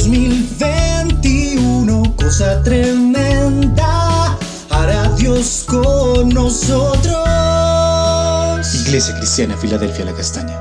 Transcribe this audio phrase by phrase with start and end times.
[0.00, 4.38] 2021, cosa tremenda,
[4.70, 7.18] hará Dios con nosotros.
[8.86, 10.58] Iglesia Cristiana Filadelfia La Castaña.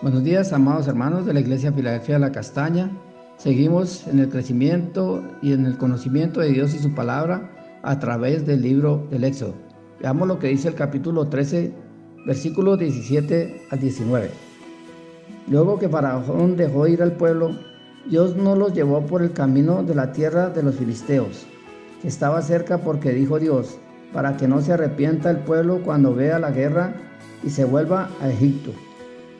[0.00, 2.88] Buenos días, amados hermanos de la Iglesia Filadelfia La Castaña.
[3.36, 7.50] Seguimos en el crecimiento y en el conocimiento de Dios y su palabra
[7.82, 9.56] a través del libro del Éxodo.
[10.00, 11.74] Veamos lo que dice el capítulo 13,
[12.26, 14.30] versículos 17 al 19.
[15.48, 17.68] Luego que Faraón dejó ir al pueblo,
[18.06, 21.44] Dios no los llevó por el camino de la tierra de los filisteos,
[22.00, 23.78] que estaba cerca porque dijo Dios,
[24.14, 26.94] para que no se arrepienta el pueblo cuando vea la guerra
[27.44, 28.72] y se vuelva a Egipto.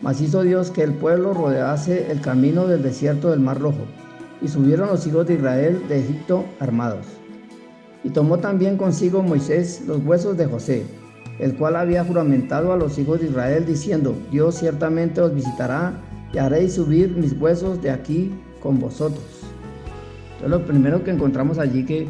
[0.03, 3.87] Mas hizo Dios que el pueblo rodease el camino del desierto del Mar Rojo,
[4.43, 7.07] y subieron los hijos de Israel de Egipto armados.
[8.05, 10.85] Y tomó también consigo Moisés los huesos de José,
[11.39, 15.95] el cual había juramentado a los hijos de Israel, diciendo, Dios ciertamente os visitará
[16.33, 19.25] y haréis subir mis huesos de aquí con vosotros.
[20.35, 22.09] Entonces lo primero que encontramos allí que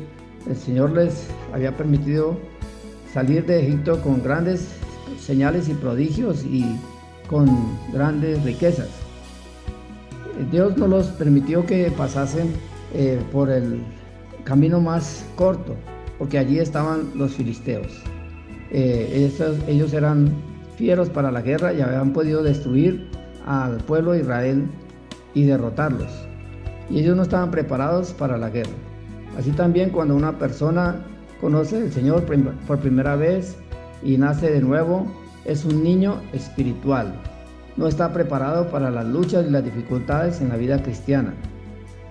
[0.48, 2.36] el Señor les había permitido
[3.12, 4.68] salir de Egipto con grandes
[5.18, 6.64] señales y prodigios y
[7.28, 7.48] con
[7.92, 8.88] grandes riquezas.
[10.50, 12.52] Dios no los permitió que pasasen
[12.94, 13.80] eh, por el
[14.44, 15.76] camino más corto,
[16.18, 18.02] porque allí estaban los filisteos.
[18.70, 19.30] Eh,
[19.66, 20.32] ellos eran
[20.76, 23.08] fieros para la guerra y habían podido destruir
[23.46, 24.66] al pueblo de Israel
[25.34, 26.29] y derrotarlos.
[26.90, 28.70] Y ellos no estaban preparados para la guerra.
[29.38, 31.06] Así también cuando una persona
[31.40, 32.24] conoce al Señor
[32.66, 33.56] por primera vez
[34.02, 35.06] y nace de nuevo,
[35.44, 37.14] es un niño espiritual.
[37.76, 41.32] No está preparado para las luchas y las dificultades en la vida cristiana.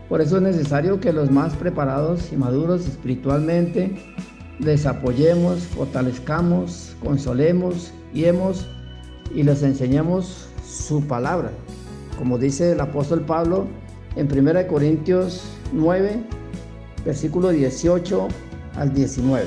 [0.07, 3.95] Por eso es necesario que los más preparados y maduros espiritualmente
[4.59, 8.65] les apoyemos, fortalezcamos, consolemos, guiemos
[9.33, 11.51] y les enseñemos su palabra.
[12.17, 13.67] Como dice el apóstol Pablo
[14.15, 15.43] en 1 Corintios
[15.73, 16.23] 9,
[17.05, 18.27] versículo 18
[18.75, 19.45] al 19.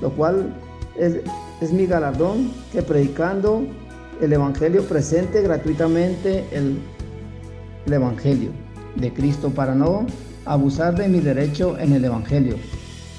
[0.00, 0.54] Lo cual
[0.96, 1.20] es,
[1.60, 3.62] es mi galardón que predicando
[4.20, 6.78] el Evangelio presente gratuitamente el,
[7.86, 8.50] el Evangelio
[8.96, 10.06] de Cristo para no
[10.44, 12.56] abusar de mi derecho en el Evangelio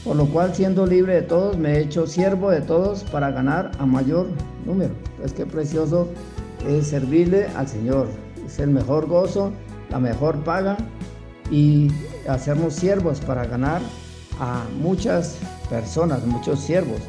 [0.04, 3.72] por lo cual siendo libre de todos me he hecho siervo de todos para ganar
[3.80, 4.28] a mayor
[4.66, 4.94] número.
[5.24, 6.10] Es que precioso
[6.68, 8.08] es servirle al Señor.
[8.46, 9.52] Es el mejor gozo,
[9.94, 10.76] la mejor paga
[11.52, 11.92] y
[12.28, 13.80] hacernos siervos para ganar
[14.40, 15.38] a muchas
[15.70, 17.00] personas, muchos siervos.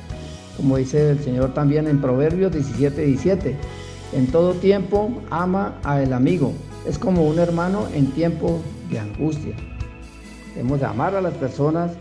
[0.58, 3.56] Como dice el Señor también en Proverbios 17, 17.
[4.12, 6.52] En todo tiempo ama al amigo.
[6.86, 9.56] Es como un hermano en tiempo de angustia.
[10.54, 11.92] Debemos de amar a las personas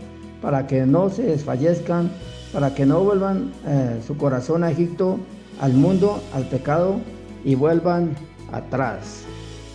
[0.42, 2.10] para que no se desfallezcan,
[2.52, 5.18] para que no vuelvan eh, su corazón a Egipto,
[5.62, 6.96] al mundo, al pecado
[7.42, 8.14] y vuelvan
[8.52, 9.24] atrás.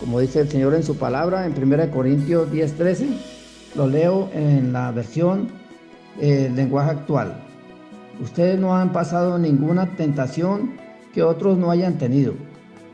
[0.00, 3.06] Como dice el Señor en su palabra en 1 Corintios 10:13,
[3.76, 5.48] lo leo en la versión
[6.18, 7.34] eh, lenguaje actual.
[8.18, 10.72] Ustedes no han pasado ninguna tentación
[11.12, 12.32] que otros no hayan tenido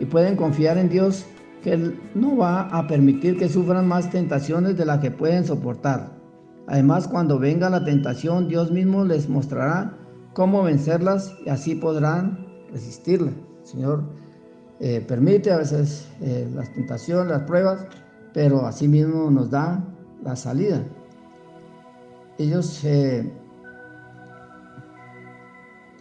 [0.01, 1.27] y pueden confiar en Dios
[1.63, 6.11] que Él no va a permitir que sufran más tentaciones de las que pueden soportar.
[6.67, 9.97] Además, cuando venga la tentación, Dios mismo les mostrará
[10.35, 13.31] cómo vencerlas y así podrán resistirla.
[13.63, 14.05] Señor
[14.79, 17.87] eh, permite a veces eh, las tentaciones, las pruebas,
[18.35, 19.83] pero así mismo nos da
[20.23, 20.83] la salida.
[22.39, 23.33] Ellos eh,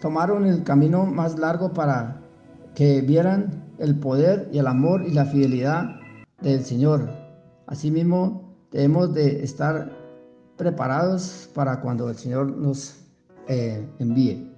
[0.02, 2.22] tomaron el camino más largo para
[2.74, 5.96] que vieran el poder y el amor y la fidelidad
[6.42, 7.10] del Señor.
[7.68, 9.90] Asimismo, debemos de estar
[10.58, 13.00] preparados para cuando el Señor nos
[13.48, 14.55] envíe.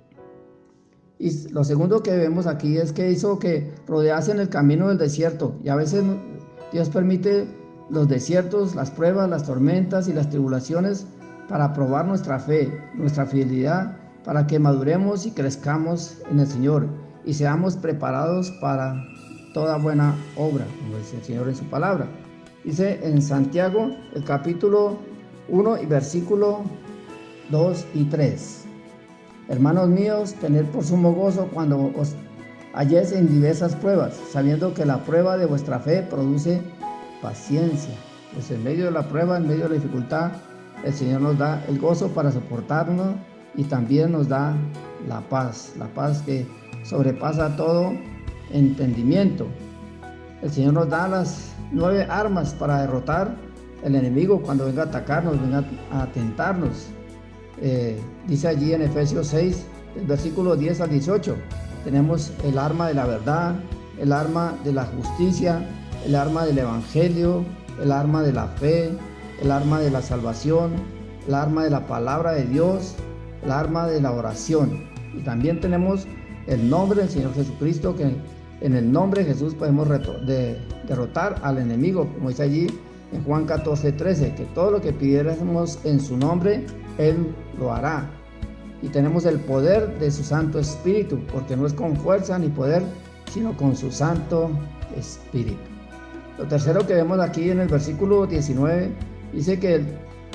[1.19, 5.55] Y lo segundo que vemos aquí es que hizo que rodeasen el camino del desierto.
[5.63, 6.03] Y a veces
[6.71, 7.47] Dios permite
[7.89, 11.07] los desiertos, las pruebas, las tormentas y las tribulaciones
[11.47, 16.87] para probar nuestra fe, nuestra fidelidad, para que maduremos y crezcamos en el Señor
[17.25, 19.01] y seamos preparados para
[19.53, 22.07] toda buena obra, como dice el Señor en su palabra.
[22.63, 24.97] Dice en Santiago, el capítulo
[25.47, 26.63] 1 y versículo
[27.49, 28.66] 2 y 3.
[29.49, 32.15] Hermanos míos, tened por sumo gozo cuando os
[32.73, 36.61] halléis en diversas pruebas, sabiendo que la prueba de vuestra fe produce
[37.21, 37.95] paciencia.
[38.33, 40.31] Pues en medio de la prueba, en medio de la dificultad,
[40.83, 43.15] el Señor nos da el gozo para soportarnos
[43.55, 44.53] y también nos da
[45.07, 46.45] la paz, la paz que
[46.83, 47.93] sobrepasa todo
[48.51, 49.47] entendimiento.
[50.41, 53.33] El Señor nos da las nueve armas para derrotar
[53.83, 56.89] el enemigo cuando venga a atacarnos, venga a atentarnos.
[57.61, 59.65] Eh, dice allí en Efesios 6,
[59.99, 61.35] el versículo 10 al 18,
[61.83, 63.55] tenemos el arma de la verdad,
[63.99, 65.67] el arma de la justicia,
[66.05, 67.43] el arma del evangelio,
[67.81, 68.91] el arma de la fe,
[69.41, 70.71] el arma de la salvación,
[71.27, 72.95] el arma de la palabra de Dios,
[73.43, 74.85] el arma de la oración.
[75.15, 76.05] Y también tenemos
[76.47, 78.15] el nombre del Señor Jesucristo, que
[78.61, 79.87] en el nombre de Jesús podemos
[80.87, 82.67] derrotar al enemigo, como dice allí
[83.11, 86.65] en Juan 14, 13, que todo lo que pidiéramos en su nombre,
[86.97, 88.09] Él lo hará.
[88.81, 92.83] Y tenemos el poder de su Santo Espíritu, porque no es con fuerza ni poder,
[93.31, 94.49] sino con su Santo
[94.95, 95.57] Espíritu.
[96.37, 98.91] Lo tercero que vemos aquí en el versículo 19,
[99.33, 99.81] dice que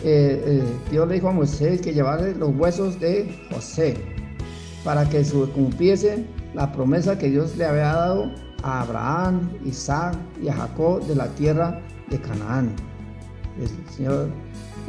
[0.04, 3.96] eh, Dios le dijo a Moisés que llevara los huesos de José
[4.84, 6.24] para que se cumpliese
[6.54, 8.32] la promesa que Dios le había dado
[8.64, 11.80] a Abraham, Isaac y a Jacob de la tierra
[12.12, 12.70] de Canaán.
[13.60, 14.28] El Señor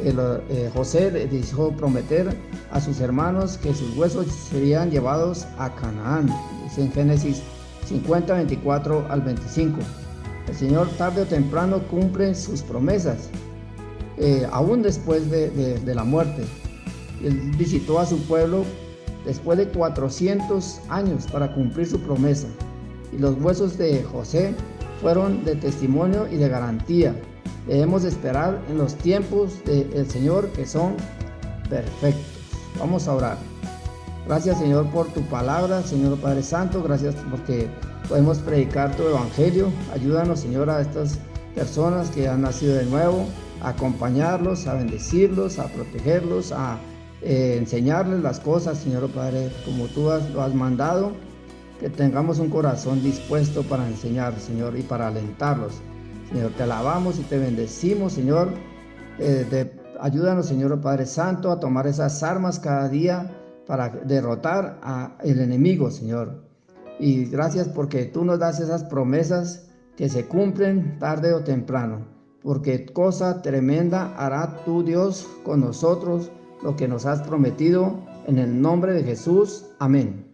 [0.00, 2.36] eh, José le dijo prometer
[2.70, 6.28] a sus hermanos que sus huesos serían llevados a Canaán.
[6.64, 7.42] Dice en Génesis
[7.86, 9.78] 50, 24 al 25.
[10.48, 13.28] El Señor tarde o temprano cumple sus promesas,
[14.18, 16.44] eh, aún después de, de la muerte.
[17.22, 18.64] Él visitó a su pueblo
[19.24, 22.48] después de 400 años para cumplir su promesa.
[23.12, 24.54] Y los huesos de José
[25.04, 27.14] fueron de testimonio y de garantía.
[27.66, 30.94] Debemos esperar en los tiempos del Señor que son
[31.68, 32.24] perfectos.
[32.78, 33.36] Vamos a orar.
[34.26, 36.82] Gracias Señor por tu palabra, Señor Padre Santo.
[36.82, 37.68] Gracias porque
[38.08, 39.68] podemos predicar tu evangelio.
[39.92, 41.18] Ayúdanos Señor a estas
[41.54, 43.26] personas que han nacido de nuevo,
[43.60, 46.78] a acompañarlos, a bendecirlos, a protegerlos, a
[47.20, 51.12] eh, enseñarles las cosas, Señor Padre, como tú lo has mandado,
[51.84, 55.82] que tengamos un corazón dispuesto para enseñar, Señor, y para alentarlos.
[56.32, 58.48] Señor, te alabamos y te bendecimos, Señor.
[59.18, 59.70] Eh,
[60.00, 63.30] ayúdanos, Señor Padre Santo, a tomar esas armas cada día
[63.66, 66.46] para derrotar al enemigo, Señor.
[66.98, 72.06] Y gracias porque tú nos das esas promesas que se cumplen tarde o temprano,
[72.42, 76.32] porque cosa tremenda hará tu Dios con nosotros
[76.62, 78.00] lo que nos has prometido.
[78.26, 79.66] En el nombre de Jesús.
[79.78, 80.33] Amén.